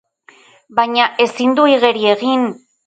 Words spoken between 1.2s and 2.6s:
ezin du igeri egin!